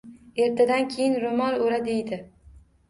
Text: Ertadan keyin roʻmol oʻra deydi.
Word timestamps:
Ertadan 0.45 0.87
keyin 0.95 1.19
roʻmol 1.27 1.61
oʻra 1.67 1.81
deydi. 1.91 2.25